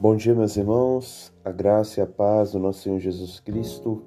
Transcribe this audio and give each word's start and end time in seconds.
Bom 0.00 0.16
dia, 0.16 0.34
meus 0.34 0.56
irmãos, 0.56 1.30
a 1.44 1.52
graça 1.52 2.00
e 2.00 2.02
a 2.02 2.06
paz 2.06 2.52
do 2.52 2.58
nosso 2.58 2.80
Senhor 2.80 2.98
Jesus 2.98 3.38
Cristo. 3.38 4.02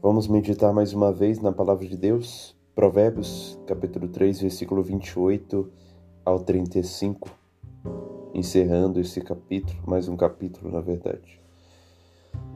Vamos 0.00 0.28
meditar 0.28 0.72
mais 0.72 0.92
uma 0.92 1.10
vez 1.12 1.40
na 1.40 1.50
palavra 1.50 1.84
de 1.84 1.96
Deus, 1.96 2.56
Provérbios, 2.76 3.58
capítulo 3.66 4.06
3, 4.06 4.42
versículo 4.42 4.84
28 4.84 5.68
ao 6.24 6.38
35, 6.38 7.28
encerrando 8.32 9.00
esse 9.00 9.20
capítulo, 9.20 9.76
mais 9.84 10.08
um 10.08 10.16
capítulo, 10.16 10.70
na 10.70 10.80
verdade. 10.80 11.42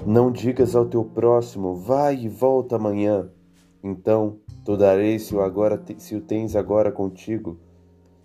Não 0.06 0.30
digas 0.30 0.76
ao 0.76 0.86
teu 0.86 1.04
próximo, 1.04 1.74
vai 1.74 2.20
e 2.20 2.28
volta 2.28 2.76
amanhã, 2.76 3.28
então 3.82 4.38
tu 4.64 4.76
darei 4.76 5.18
se 5.18 5.34
o, 5.34 5.40
agora, 5.40 5.82
se 5.96 6.14
o 6.14 6.20
tens 6.20 6.54
agora 6.54 6.92
contigo. 6.92 7.58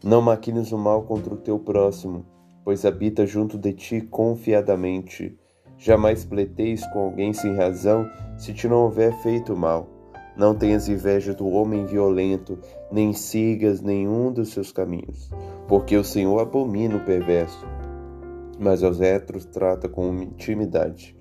Não 0.03 0.21
maquines 0.21 0.71
o 0.71 0.77
mal 0.77 1.01
contra 1.01 1.33
o 1.33 1.37
teu 1.37 1.57
próximo, 1.57 2.27
pois 2.63 2.85
habita 2.85 3.25
junto 3.25 3.57
de 3.57 3.73
ti 3.73 4.01
confiadamente. 4.01 5.37
Jamais 5.77 6.23
pleiteis 6.23 6.85
com 6.87 6.99
alguém 6.99 7.33
sem 7.33 7.55
razão, 7.55 8.09
se 8.37 8.53
te 8.53 8.67
não 8.67 8.83
houver 8.83 9.13
feito 9.21 9.55
mal. 9.55 9.89
Não 10.35 10.55
tenhas 10.55 10.87
inveja 10.87 11.33
do 11.33 11.47
homem 11.47 11.85
violento, 11.85 12.57
nem 12.91 13.13
sigas 13.13 13.81
nenhum 13.81 14.31
dos 14.31 14.51
seus 14.51 14.71
caminhos, 14.71 15.29
porque 15.67 15.95
o 15.95 16.03
Senhor 16.03 16.39
abomina 16.39 16.95
o 16.95 17.05
perverso, 17.05 17.67
mas 18.59 18.83
aos 18.83 18.99
héteros 18.99 19.45
trata 19.45 19.87
com 19.87 20.11
intimidade. 20.21 21.15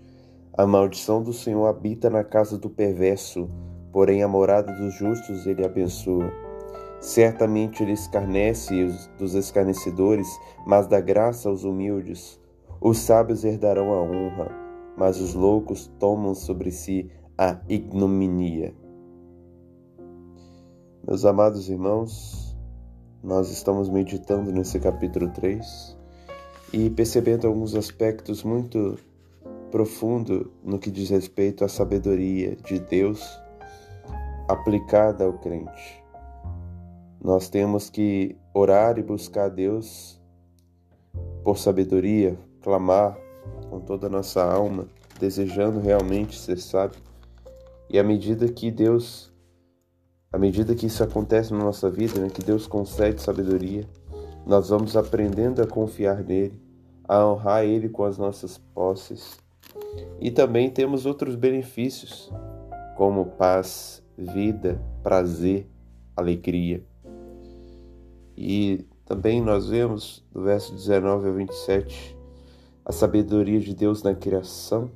A 0.57 0.67
maldição 0.67 1.23
do 1.23 1.33
Senhor 1.33 1.67
habita 1.67 2.09
na 2.09 2.25
casa 2.25 2.57
do 2.57 2.71
perverso, 2.71 3.51
porém 3.93 4.23
a 4.23 4.29
morada 4.29 4.73
dos 4.73 4.95
justos 4.95 5.47
ele 5.47 5.65
abençoa. 5.65 6.33
Certamente 7.03 7.83
ele 7.83 7.93
escarnece 7.93 8.87
dos 9.19 9.35
escarnecedores, 9.35 10.29
mas 10.65 10.87
dá 10.87 11.01
graça 11.01 11.49
aos 11.49 11.65
humildes. 11.65 12.41
Os 12.81 12.99
sábios 12.99 13.45
herdarão 13.45 13.93
a 13.93 14.01
honra, 14.01 14.49
mas 14.97 15.21
os 15.21 15.35
loucos 15.35 15.91
tomam 15.99 16.33
sobre 16.33 16.71
si 16.71 17.11
a 17.37 17.59
ignominia. 17.69 18.73
Meus 21.05 21.25
amados 21.25 21.69
irmãos, 21.69 22.57
nós 23.21 23.51
estamos 23.51 23.89
meditando 23.89 24.53
nesse 24.53 24.79
capítulo 24.79 25.29
3 25.31 25.99
e 26.73 26.89
percebendo 26.89 27.49
alguns 27.49 27.75
aspectos 27.75 28.45
muito 28.45 28.97
profundos 29.73 30.47
no 30.63 30.79
que 30.79 30.91
diz 30.91 31.11
respeito 31.11 31.65
à 31.65 31.69
sabedoria 31.69 32.55
de 32.55 32.79
Deus 32.79 33.29
aplicada 34.49 35.25
ao 35.25 35.33
crente. 35.33 36.02
Nós 37.23 37.49
temos 37.49 37.89
que 37.89 38.37
orar 38.53 38.99
e 38.99 39.03
buscar 39.03 39.45
a 39.45 39.49
Deus 39.49 40.21
por 41.45 41.57
sabedoria, 41.57 42.37
clamar 42.61 43.17
com 43.71 43.79
toda 43.79 44.09
a 44.09 44.11
nossa 44.11 44.43
alma, 44.43 44.89
desejando 45.21 45.79
realmente 45.79 46.37
ser 46.37 46.59
sábio. 46.59 47.01
E 47.89 47.97
à 47.97 48.03
medida 48.03 48.49
que 48.49 48.73
Deus, 48.73 49.33
à 50.33 50.39
medida 50.39 50.75
que 50.75 50.87
isso 50.87 51.05
acontece 51.05 51.53
na 51.53 51.61
nossa 51.63 51.89
vida, 51.89 52.21
né, 52.21 52.29
que 52.29 52.43
Deus 52.43 52.67
concede 52.67 53.23
sabedoria, 53.23 53.89
nós 54.45 54.71
vamos 54.71 54.97
aprendendo 54.97 55.63
a 55.63 55.67
confiar 55.67 56.25
nele, 56.25 56.61
a 57.05 57.25
honrar 57.25 57.65
ele 57.65 57.89
com 57.89 58.03
as 58.03 58.19
nossas 58.19 58.59
posses. 58.59 59.39
E 60.21 60.29
também 60.33 60.69
temos 60.69 61.07
outros 61.07 61.37
benefícios, 61.37 62.33
como 62.97 63.27
paz, 63.27 64.03
vida, 64.19 64.83
prazer, 65.05 65.69
alegria. 66.17 66.85
E 68.37 68.87
também 69.05 69.41
nós 69.41 69.69
vemos 69.69 70.25
do 70.33 70.43
verso 70.43 70.75
19 70.75 71.29
ao 71.29 71.35
27 71.35 72.17
a 72.85 72.93
sabedoria 72.93 73.61
de 73.61 73.75
Deus 73.75 74.03
na 74.03 74.15
criação 74.15 74.91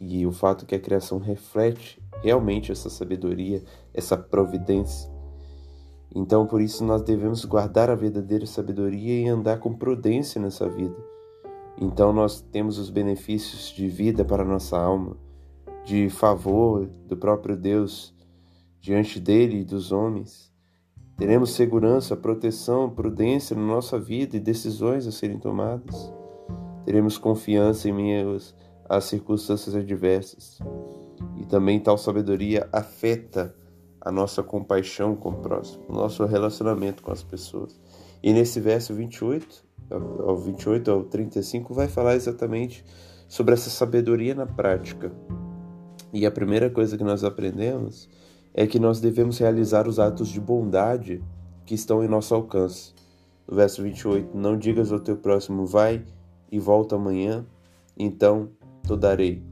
e 0.00 0.26
o 0.26 0.32
fato 0.32 0.64
que 0.64 0.74
a 0.74 0.80
criação 0.80 1.18
reflete 1.18 2.02
realmente 2.22 2.72
essa 2.72 2.88
sabedoria, 2.88 3.62
essa 3.92 4.16
providência. 4.16 5.10
Então, 6.14 6.46
por 6.46 6.60
isso, 6.60 6.84
nós 6.84 7.02
devemos 7.02 7.44
guardar 7.44 7.90
a 7.90 7.94
verdadeira 7.94 8.46
sabedoria 8.46 9.20
e 9.20 9.28
andar 9.28 9.58
com 9.58 9.72
prudência 9.72 10.40
nessa 10.40 10.68
vida. 10.68 10.96
Então, 11.78 12.12
nós 12.12 12.40
temos 12.40 12.78
os 12.78 12.90
benefícios 12.90 13.70
de 13.70 13.88
vida 13.88 14.24
para 14.24 14.42
a 14.42 14.46
nossa 14.46 14.78
alma, 14.78 15.16
de 15.84 16.10
favor 16.10 16.86
do 17.06 17.16
próprio 17.16 17.56
Deus 17.56 18.14
diante 18.80 19.20
dele 19.20 19.60
e 19.60 19.64
dos 19.64 19.92
homens. 19.92 20.49
Teremos 21.20 21.50
segurança, 21.50 22.16
proteção, 22.16 22.88
prudência 22.88 23.54
na 23.54 23.60
nossa 23.60 23.98
vida 23.98 24.38
e 24.38 24.40
decisões 24.40 25.06
a 25.06 25.12
serem 25.12 25.38
tomadas. 25.38 26.10
Teremos 26.86 27.18
confiança 27.18 27.90
em 27.90 27.92
às 28.88 29.04
circunstâncias 29.04 29.74
adversas. 29.74 30.58
E 31.36 31.44
também 31.44 31.78
tal 31.78 31.98
sabedoria 31.98 32.66
afeta 32.72 33.54
a 34.00 34.10
nossa 34.10 34.42
compaixão 34.42 35.14
com 35.14 35.28
o 35.28 35.42
próximo, 35.42 35.84
o 35.90 35.92
nosso 35.92 36.24
relacionamento 36.24 37.02
com 37.02 37.12
as 37.12 37.22
pessoas. 37.22 37.78
E 38.22 38.32
nesse 38.32 38.58
verso 38.58 38.94
28, 38.94 39.62
ao 39.90 40.38
28 40.38 40.90
ao 40.90 41.04
35, 41.04 41.74
vai 41.74 41.86
falar 41.86 42.14
exatamente 42.14 42.82
sobre 43.28 43.52
essa 43.52 43.68
sabedoria 43.68 44.34
na 44.34 44.46
prática. 44.46 45.12
E 46.14 46.24
a 46.24 46.30
primeira 46.30 46.70
coisa 46.70 46.96
que 46.96 47.04
nós 47.04 47.22
aprendemos 47.24 48.08
é 48.54 48.66
que 48.66 48.78
nós 48.78 49.00
devemos 49.00 49.38
realizar 49.38 49.86
os 49.86 49.98
atos 49.98 50.28
de 50.28 50.40
bondade 50.40 51.22
que 51.64 51.74
estão 51.74 52.02
em 52.02 52.08
nosso 52.08 52.34
alcance. 52.34 52.92
No 53.46 53.56
verso 53.56 53.82
28, 53.82 54.36
não 54.36 54.56
digas 54.56 54.92
ao 54.92 55.00
teu 55.00 55.16
próximo, 55.16 55.66
vai 55.66 56.04
e 56.50 56.58
volta 56.58 56.96
amanhã, 56.96 57.44
então 57.96 58.50
te 58.86 58.96
darei, 58.96 59.42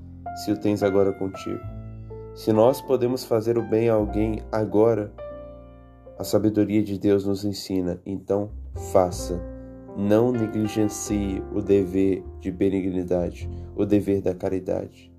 se 0.45 0.53
o 0.53 0.59
tens 0.59 0.83
agora 0.83 1.13
contigo. 1.13 1.61
Se 2.35 2.53
nós 2.53 2.81
podemos 2.81 3.25
fazer 3.25 3.59
o 3.59 3.63
bem 3.63 3.89
a 3.89 3.95
alguém 3.95 4.41
agora, 4.51 5.13
a 6.19 6.25
sabedoria 6.25 6.83
de 6.83 6.99
Deus 6.99 7.25
nos 7.25 7.45
ensina, 7.45 8.01
então 8.05 8.51
faça. 8.93 9.41
Não 9.97 10.31
negligencie 10.31 11.43
o 11.53 11.61
dever 11.61 12.25
de 12.41 12.53
benignidade, 12.53 13.51
o 13.75 13.85
dever 13.85 14.23
da 14.23 14.35
caridade. 14.35 15.13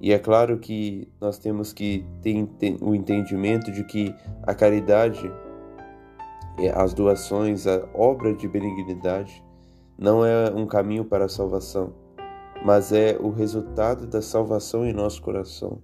E 0.00 0.12
é 0.12 0.18
claro 0.18 0.58
que 0.58 1.08
nós 1.20 1.38
temos 1.38 1.72
que 1.72 2.04
ter 2.20 2.76
o 2.82 2.94
entendimento 2.94 3.72
de 3.72 3.82
que 3.84 4.14
a 4.42 4.54
caridade, 4.54 5.30
as 6.74 6.92
doações, 6.92 7.66
a 7.66 7.86
obra 7.94 8.34
de 8.34 8.46
benignidade 8.46 9.42
não 9.98 10.24
é 10.24 10.50
um 10.54 10.66
caminho 10.66 11.04
para 11.04 11.24
a 11.24 11.28
salvação, 11.28 11.94
mas 12.64 12.92
é 12.92 13.16
o 13.18 13.30
resultado 13.30 14.06
da 14.06 14.20
salvação 14.20 14.84
em 14.84 14.92
nosso 14.92 15.22
coração. 15.22 15.80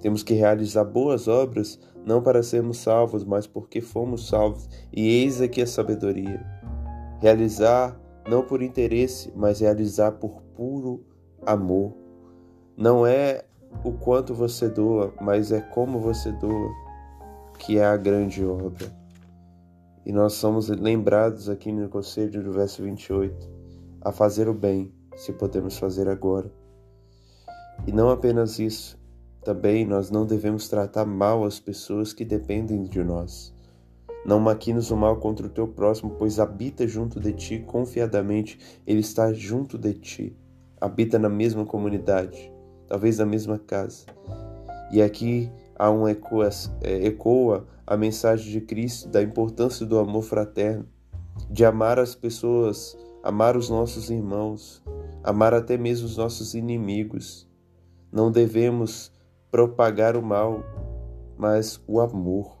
Temos 0.00 0.22
que 0.22 0.34
realizar 0.34 0.84
boas 0.84 1.28
obras 1.28 1.78
não 2.06 2.22
para 2.22 2.42
sermos 2.42 2.78
salvos, 2.78 3.24
mas 3.24 3.46
porque 3.46 3.80
fomos 3.80 4.28
salvos. 4.28 4.68
E 4.92 5.22
eis 5.22 5.40
aqui 5.40 5.60
a 5.60 5.66
sabedoria. 5.66 6.44
Realizar 7.20 8.00
não 8.26 8.42
por 8.42 8.62
interesse, 8.62 9.30
mas 9.36 9.60
realizar 9.60 10.12
por 10.12 10.40
puro 10.54 11.04
amor 11.44 11.99
não 12.80 13.06
é 13.06 13.44
o 13.84 13.92
quanto 13.92 14.32
você 14.32 14.66
doa, 14.66 15.12
mas 15.20 15.52
é 15.52 15.60
como 15.60 16.00
você 16.00 16.32
doa 16.32 16.70
que 17.58 17.76
é 17.76 17.84
a 17.84 17.94
grande 17.94 18.42
obra. 18.42 18.90
E 20.06 20.10
nós 20.10 20.32
somos 20.32 20.70
lembrados 20.70 21.50
aqui 21.50 21.70
no 21.70 21.90
conselho 21.90 22.42
do 22.42 22.52
verso 22.52 22.82
28 22.82 23.36
a 24.00 24.10
fazer 24.10 24.48
o 24.48 24.54
bem, 24.54 24.90
se 25.14 25.30
podemos 25.30 25.76
fazer 25.76 26.08
agora. 26.08 26.50
E 27.86 27.92
não 27.92 28.08
apenas 28.08 28.58
isso, 28.58 28.98
também 29.44 29.84
nós 29.84 30.10
não 30.10 30.24
devemos 30.24 30.66
tratar 30.66 31.04
mal 31.04 31.44
as 31.44 31.60
pessoas 31.60 32.14
que 32.14 32.24
dependem 32.24 32.84
de 32.84 33.04
nós. 33.04 33.54
Não 34.24 34.40
maquines 34.40 34.90
o 34.90 34.96
mal 34.96 35.18
contra 35.18 35.46
o 35.46 35.50
teu 35.50 35.68
próximo, 35.68 36.16
pois 36.18 36.40
habita 36.40 36.88
junto 36.88 37.20
de 37.20 37.34
ti 37.34 37.58
confiadamente, 37.58 38.58
ele 38.86 39.00
está 39.00 39.34
junto 39.34 39.76
de 39.76 39.92
ti, 39.92 40.36
habita 40.80 41.18
na 41.18 41.28
mesma 41.28 41.66
comunidade 41.66 42.50
talvez 42.90 43.18
na 43.18 43.24
mesma 43.24 43.56
casa. 43.56 44.04
E 44.90 45.00
aqui 45.00 45.50
há 45.78 45.88
um 45.88 46.08
eco, 46.08 46.42
é, 46.42 47.06
ecoa 47.06 47.64
a 47.86 47.96
mensagem 47.96 48.50
de 48.50 48.60
Cristo 48.60 49.08
da 49.08 49.22
importância 49.22 49.86
do 49.86 49.96
amor 49.96 50.22
fraterno, 50.22 50.86
de 51.48 51.64
amar 51.64 52.00
as 52.00 52.16
pessoas, 52.16 52.98
amar 53.22 53.56
os 53.56 53.70
nossos 53.70 54.10
irmãos, 54.10 54.82
amar 55.22 55.54
até 55.54 55.78
mesmo 55.78 56.06
os 56.06 56.16
nossos 56.16 56.54
inimigos. 56.54 57.48
Não 58.12 58.30
devemos 58.30 59.12
propagar 59.52 60.16
o 60.16 60.22
mal, 60.22 60.64
mas 61.38 61.80
o 61.86 62.00
amor. 62.00 62.58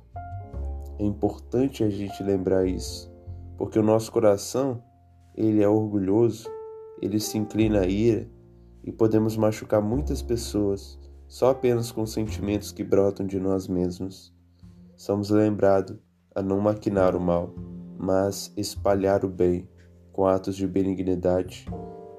É 0.96 1.04
importante 1.04 1.82
a 1.82 1.90
gente 1.90 2.22
lembrar 2.22 2.66
isso, 2.66 3.12
porque 3.58 3.78
o 3.78 3.82
nosso 3.82 4.12
coração, 4.12 4.80
ele 5.34 5.60
é 5.60 5.68
orgulhoso, 5.68 6.48
ele 7.02 7.18
se 7.18 7.36
inclina 7.36 7.80
à 7.80 7.86
ira, 7.86 8.28
e 8.84 8.90
podemos 8.90 9.36
machucar 9.36 9.82
muitas 9.82 10.22
pessoas 10.22 10.98
só 11.26 11.50
apenas 11.50 11.92
com 11.92 12.04
sentimentos 12.04 12.72
que 12.72 12.82
brotam 12.82 13.26
de 13.26 13.38
nós 13.38 13.68
mesmos. 13.68 14.34
Somos 14.96 15.30
lembrados 15.30 15.96
a 16.34 16.42
não 16.42 16.60
maquinar 16.60 17.14
o 17.14 17.20
mal, 17.20 17.54
mas 17.98 18.52
espalhar 18.56 19.24
o 19.24 19.28
bem 19.28 19.68
com 20.12 20.26
atos 20.26 20.56
de 20.56 20.66
benignidade 20.66 21.66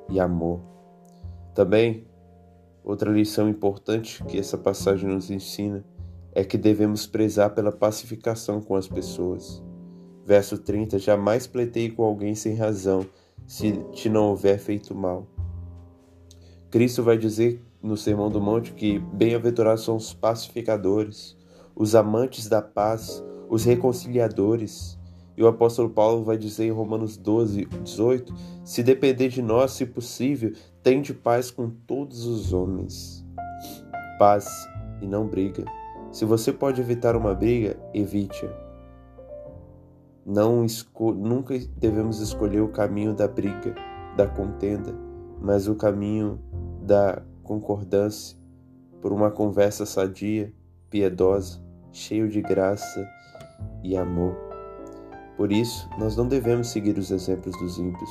e 0.09 0.19
amor. 0.19 0.61
Também, 1.53 2.07
outra 2.83 3.11
lição 3.11 3.49
importante 3.49 4.23
que 4.23 4.37
essa 4.37 4.57
passagem 4.57 5.09
nos 5.09 5.29
ensina 5.29 5.83
é 6.33 6.43
que 6.43 6.57
devemos 6.57 7.05
prezar 7.05 7.53
pela 7.53 7.71
pacificação 7.71 8.61
com 8.61 8.75
as 8.75 8.87
pessoas. 8.87 9.61
Verso 10.25 10.57
30: 10.57 10.97
Jamais 10.99 11.47
pleiteie 11.47 11.91
com 11.91 12.03
alguém 12.03 12.33
sem 12.33 12.55
razão, 12.55 13.05
se 13.45 13.73
te 13.91 14.07
não 14.07 14.29
houver 14.29 14.57
feito 14.57 14.95
mal. 14.95 15.27
Cristo 16.71 17.03
vai 17.03 17.17
dizer 17.17 17.61
no 17.83 17.97
Sermão 17.97 18.29
do 18.29 18.39
Monte 18.39 18.71
que 18.71 18.97
bem-aventurados 18.97 19.83
são 19.83 19.97
os 19.97 20.13
pacificadores, 20.13 21.37
os 21.75 21.95
amantes 21.95 22.47
da 22.47 22.61
paz, 22.61 23.21
os 23.49 23.65
reconciliadores. 23.65 24.97
E 25.35 25.43
o 25.43 25.47
apóstolo 25.47 25.89
Paulo 25.89 26.23
vai 26.23 26.37
dizer 26.37 26.65
em 26.65 26.71
Romanos 26.71 27.17
12, 27.17 27.65
18: 27.65 28.33
Se 28.63 28.81
depender 28.81 29.27
de 29.27 29.41
nós, 29.41 29.71
se 29.71 29.85
possível, 29.85 30.53
tende 30.81 31.13
paz 31.13 31.51
com 31.51 31.69
todos 31.69 32.25
os 32.25 32.53
homens. 32.53 33.25
Paz 34.17 34.47
e 35.01 35.05
não 35.05 35.27
briga. 35.27 35.65
Se 36.09 36.23
você 36.23 36.53
pode 36.53 36.79
evitar 36.79 37.17
uma 37.17 37.33
briga, 37.33 37.77
evite-a. 37.93 38.49
Nunca 40.25 41.59
devemos 41.77 42.21
escolher 42.21 42.61
o 42.61 42.69
caminho 42.69 43.13
da 43.13 43.27
briga, 43.27 43.75
da 44.15 44.27
contenda, 44.27 45.10
mas 45.41 45.67
o 45.67 45.75
caminho 45.75 46.39
da 46.83 47.21
concordância 47.43 48.37
por 49.01 49.11
uma 49.11 49.31
conversa 49.31 49.85
sadia, 49.85 50.53
piedosa, 50.89 51.59
cheio 51.91 52.29
de 52.29 52.41
graça 52.41 53.05
e 53.83 53.97
amor. 53.97 54.35
Por 55.35 55.51
isso, 55.51 55.89
nós 55.97 56.15
não 56.15 56.27
devemos 56.27 56.67
seguir 56.67 56.97
os 56.97 57.09
exemplos 57.09 57.57
dos 57.57 57.79
ímpios. 57.79 58.09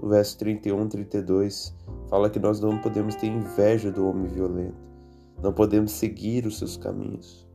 No 0.00 0.08
verso 0.08 0.38
31 0.38 0.88
32, 0.88 1.74
fala 2.08 2.28
que 2.28 2.38
nós 2.38 2.60
não 2.60 2.78
podemos 2.78 3.14
ter 3.16 3.28
inveja 3.28 3.90
do 3.90 4.06
homem 4.06 4.28
violento, 4.28 4.76
não 5.42 5.52
podemos 5.52 5.92
seguir 5.92 6.46
os 6.46 6.58
seus 6.58 6.76
caminhos. 6.76 7.48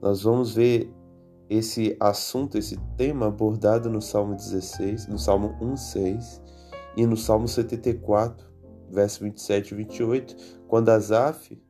Nós 0.00 0.22
vamos 0.22 0.54
ver 0.54 0.90
esse 1.48 1.96
assunto, 1.98 2.58
esse 2.58 2.78
tema 2.96 3.26
abordado 3.28 3.90
no 3.90 4.00
Salmo 4.00 4.34
16, 4.34 5.08
no 5.08 5.18
Salmo 5.18 5.54
1:6 5.60 6.47
e 6.96 7.06
no 7.06 7.16
Salmo 7.16 7.46
74, 7.46 8.46
verso 8.90 9.22
27 9.24 9.72
e 9.72 9.76
28, 9.76 10.36
quando 10.66 10.88
Asaf 10.88 11.60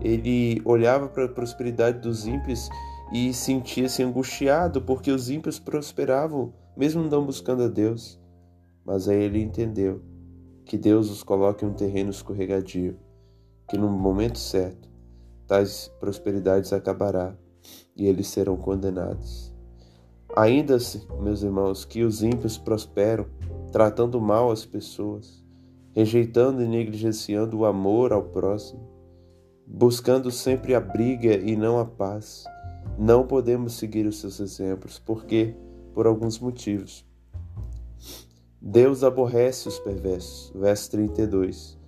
ele 0.00 0.62
olhava 0.64 1.08
para 1.08 1.24
a 1.26 1.28
prosperidade 1.28 1.98
dos 1.98 2.26
ímpios 2.26 2.68
e 3.12 3.32
sentia-se 3.34 4.02
angustiado 4.02 4.80
porque 4.80 5.10
os 5.10 5.28
ímpios 5.28 5.58
prosperavam, 5.58 6.54
mesmo 6.76 7.02
não 7.02 7.26
buscando 7.26 7.64
a 7.64 7.68
Deus. 7.68 8.18
Mas 8.84 9.08
aí 9.08 9.22
ele 9.22 9.42
entendeu 9.42 10.02
que 10.64 10.78
Deus 10.78 11.10
os 11.10 11.22
coloca 11.22 11.64
em 11.64 11.68
um 11.68 11.74
terreno 11.74 12.10
escorregadio, 12.10 12.98
que 13.68 13.76
no 13.76 13.88
momento 13.88 14.38
certo 14.38 14.90
tais 15.46 15.88
prosperidades 16.00 16.72
acabará 16.72 17.36
e 17.94 18.06
eles 18.06 18.28
serão 18.28 18.56
condenados. 18.56 19.52
Ainda 20.34 20.76
assim, 20.76 21.06
meus 21.20 21.42
irmãos, 21.42 21.84
que 21.84 22.02
os 22.02 22.22
ímpios 22.22 22.56
prosperam, 22.56 23.26
tratando 23.72 24.20
mal 24.20 24.50
as 24.50 24.66
pessoas, 24.66 25.42
rejeitando 25.92 26.62
e 26.62 26.68
negligenciando 26.68 27.58
o 27.58 27.64
amor 27.64 28.12
ao 28.12 28.22
próximo, 28.22 28.86
buscando 29.66 30.30
sempre 30.30 30.74
a 30.74 30.80
briga 30.80 31.34
e 31.34 31.56
não 31.56 31.78
a 31.78 31.84
paz. 31.84 32.44
Não 32.98 33.26
podemos 33.26 33.72
seguir 33.72 34.06
os 34.06 34.20
seus 34.20 34.38
exemplos, 34.38 34.98
porque 34.98 35.56
por 35.94 36.06
alguns 36.06 36.38
motivos. 36.38 37.04
Deus 38.60 39.02
aborrece 39.02 39.66
os 39.68 39.78
perversos, 39.78 40.52
verso 40.54 40.90
32. 40.90 41.78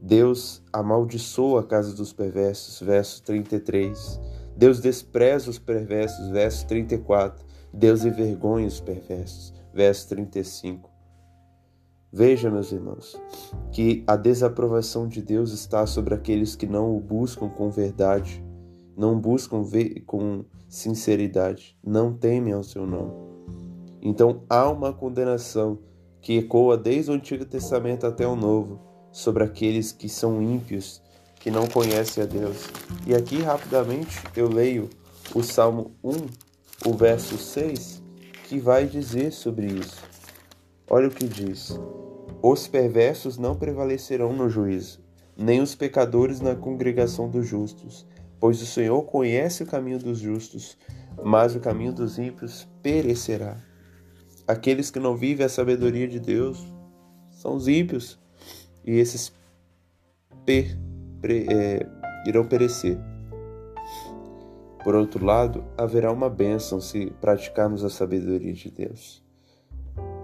Deus 0.00 0.60
amaldiçoa 0.72 1.60
a 1.60 1.64
casa 1.64 1.94
dos 1.94 2.12
perversos, 2.12 2.80
verso 2.80 3.22
33. 3.22 4.20
Deus 4.56 4.80
despreza 4.80 5.48
os 5.48 5.58
perversos, 5.58 6.28
verso 6.28 6.66
34. 6.66 7.44
Deus 7.72 8.04
envergonha 8.04 8.66
os 8.66 8.80
perversos, 8.80 9.54
verso 9.72 10.08
35. 10.08 10.90
Veja, 12.12 12.50
meus 12.50 12.70
irmãos, 12.72 13.18
que 13.70 14.04
a 14.06 14.16
desaprovação 14.16 15.08
de 15.08 15.22
Deus 15.22 15.52
está 15.52 15.86
sobre 15.86 16.14
aqueles 16.14 16.54
que 16.54 16.66
não 16.66 16.94
o 16.94 17.00
buscam 17.00 17.48
com 17.48 17.70
verdade, 17.70 18.44
não 18.94 19.18
buscam 19.18 19.62
com 20.06 20.44
sinceridade, 20.68 21.74
não 21.82 22.12
temem 22.12 22.52
ao 22.52 22.62
seu 22.62 22.86
nome. 22.86 23.14
Então 24.02 24.42
há 24.50 24.68
uma 24.68 24.92
condenação 24.92 25.78
que 26.20 26.36
ecoa 26.36 26.76
desde 26.76 27.10
o 27.10 27.14
Antigo 27.14 27.44
Testamento 27.46 28.06
até 28.06 28.26
o 28.26 28.36
Novo 28.36 28.78
sobre 29.10 29.42
aqueles 29.44 29.90
que 29.90 30.08
são 30.08 30.42
ímpios, 30.42 31.00
que 31.40 31.50
não 31.50 31.66
conhecem 31.66 32.22
a 32.22 32.26
Deus. 32.26 32.68
E 33.06 33.14
aqui 33.14 33.40
rapidamente 33.40 34.22
eu 34.36 34.48
leio 34.48 34.90
o 35.34 35.42
Salmo 35.42 35.92
1, 36.04 36.10
o 36.90 36.94
verso 36.94 37.38
6, 37.38 38.01
que 38.52 38.60
vai 38.60 38.84
dizer 38.84 39.32
sobre 39.32 39.66
isso. 39.66 40.02
Olha 40.86 41.08
o 41.08 41.10
que 41.10 41.26
diz: 41.26 41.74
Os 42.42 42.68
perversos 42.68 43.38
não 43.38 43.56
prevalecerão 43.56 44.34
no 44.34 44.50
juízo, 44.50 45.00
nem 45.34 45.62
os 45.62 45.74
pecadores 45.74 46.38
na 46.38 46.54
congregação 46.54 47.30
dos 47.30 47.48
justos, 47.48 48.06
pois 48.38 48.60
o 48.60 48.66
Senhor 48.66 49.02
conhece 49.04 49.62
o 49.62 49.66
caminho 49.66 49.98
dos 49.98 50.18
justos, 50.18 50.76
mas 51.24 51.56
o 51.56 51.60
caminho 51.60 51.94
dos 51.94 52.18
ímpios 52.18 52.68
perecerá. 52.82 53.56
Aqueles 54.46 54.90
que 54.90 55.00
não 55.00 55.16
vivem 55.16 55.46
a 55.46 55.48
sabedoria 55.48 56.06
de 56.06 56.20
Deus 56.20 56.62
são 57.30 57.56
os 57.56 57.66
ímpios, 57.66 58.20
e 58.84 58.98
esses 58.98 59.32
per, 60.44 60.76
é, 61.24 61.86
irão 62.26 62.46
perecer. 62.46 62.98
Por 64.82 64.94
outro 64.94 65.24
lado, 65.24 65.64
haverá 65.76 66.10
uma 66.10 66.28
bênção 66.28 66.80
se 66.80 67.12
praticarmos 67.20 67.84
a 67.84 67.90
sabedoria 67.90 68.52
de 68.52 68.70
Deus 68.70 69.22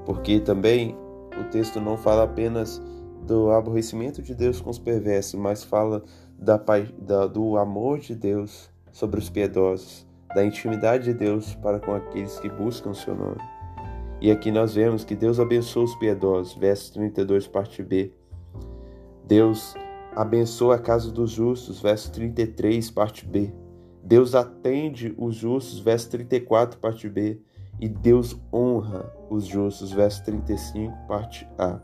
porque 0.08 0.40
também 0.40 0.96
o 1.38 1.44
texto 1.50 1.78
não 1.82 1.98
fala 1.98 2.22
apenas 2.22 2.80
do 3.26 3.50
aborrecimento 3.50 4.22
de 4.22 4.34
Deus 4.34 4.58
com 4.58 4.70
os 4.70 4.78
perversos, 4.78 5.38
mas 5.38 5.62
fala 5.62 6.02
da, 6.38 6.58
da, 6.98 7.26
do 7.26 7.58
amor 7.58 7.98
de 7.98 8.14
Deus 8.14 8.70
sobre 8.90 9.20
os 9.20 9.28
piedosos, 9.28 10.06
da 10.34 10.42
intimidade 10.42 11.04
de 11.04 11.12
Deus 11.12 11.54
para 11.56 11.78
com 11.78 11.92
aqueles 11.94 12.40
que 12.40 12.48
buscam 12.48 12.88
o 12.88 12.94
seu 12.94 13.14
nome. 13.14 13.36
E 14.18 14.30
aqui 14.30 14.50
nós 14.50 14.74
vemos 14.74 15.04
que 15.04 15.14
Deus 15.14 15.38
abençoa 15.38 15.84
os 15.84 15.94
piedosos, 15.96 16.54
verso 16.54 16.94
32, 16.94 17.46
parte 17.46 17.82
B. 17.82 18.14
Deus 19.26 19.74
abençoa 20.16 20.76
a 20.76 20.78
casa 20.78 21.12
dos 21.12 21.32
justos, 21.32 21.82
verso 21.82 22.10
33, 22.12 22.90
parte 22.90 23.26
B. 23.26 23.52
Deus 24.08 24.34
atende 24.34 25.14
os 25.18 25.34
justos, 25.34 25.80
verso 25.80 26.08
34, 26.08 26.80
parte 26.80 27.10
B 27.10 27.42
e 27.78 27.86
Deus 27.86 28.40
honra 28.50 29.04
os 29.28 29.44
justos, 29.44 29.92
verso 29.92 30.24
35, 30.24 30.96
parte 31.06 31.46
A. 31.58 31.78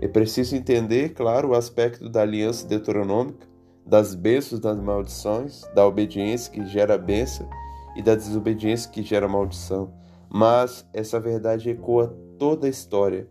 É 0.00 0.08
preciso 0.08 0.56
entender, 0.56 1.10
claro, 1.10 1.50
o 1.50 1.54
aspecto 1.54 2.08
da 2.08 2.22
aliança 2.22 2.66
deuteronômica, 2.66 3.46
das 3.84 4.14
bênçãos 4.14 4.58
das 4.58 4.78
maldições, 4.78 5.64
da 5.74 5.86
obediência 5.86 6.50
que 6.50 6.64
gera 6.64 6.96
bênção 6.96 7.46
e 7.94 8.00
da 8.00 8.14
desobediência 8.14 8.90
que 8.90 9.02
gera 9.02 9.28
maldição. 9.28 9.92
Mas 10.30 10.88
essa 10.94 11.20
verdade 11.20 11.68
ecoa 11.68 12.16
toda 12.38 12.66
a 12.66 12.70
história 12.70 13.28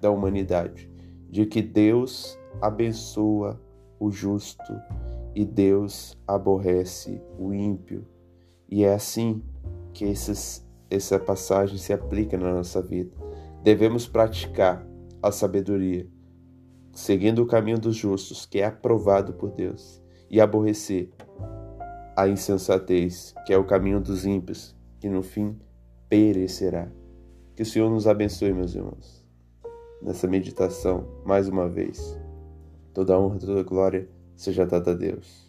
da 0.00 0.10
humanidade, 0.10 0.90
de 1.30 1.46
que 1.46 1.62
Deus 1.62 2.36
abençoa 2.60 3.60
o 4.00 4.10
justo 4.10 4.74
e 5.34 5.44
Deus 5.44 6.16
aborrece 6.26 7.20
o 7.38 7.52
ímpio. 7.52 8.06
E 8.68 8.84
é 8.84 8.94
assim 8.94 9.42
que 9.92 10.04
esses 10.04 10.64
essa 10.90 11.18
passagem 11.18 11.76
se 11.76 11.92
aplica 11.92 12.38
na 12.38 12.54
nossa 12.54 12.80
vida. 12.80 13.10
Devemos 13.62 14.06
praticar 14.06 14.86
a 15.20 15.32
sabedoria, 15.32 16.06
seguindo 16.92 17.42
o 17.42 17.46
caminho 17.46 17.78
dos 17.78 17.96
justos, 17.96 18.46
que 18.46 18.60
é 18.60 18.66
aprovado 18.66 19.32
por 19.32 19.50
Deus, 19.50 20.00
e 20.30 20.40
aborrecer 20.40 21.10
a 22.16 22.28
insensatez, 22.28 23.34
que 23.46 23.52
é 23.52 23.58
o 23.58 23.64
caminho 23.64 24.00
dos 24.00 24.24
ímpios, 24.24 24.76
que 25.00 25.08
no 25.08 25.22
fim 25.22 25.58
perecerá. 26.08 26.88
Que 27.56 27.62
o 27.62 27.66
Senhor 27.66 27.90
nos 27.90 28.06
abençoe, 28.06 28.52
meus 28.52 28.74
irmãos, 28.74 29.26
nessa 30.02 30.28
meditação, 30.28 31.08
mais 31.24 31.48
uma 31.48 31.68
vez. 31.68 32.18
Toda 32.92 33.18
honra, 33.18 33.38
toda 33.38 33.62
glória 33.64 34.08
seja 34.36 34.64
dada 34.66 34.92
a 34.92 34.94
Deus. 34.94 35.43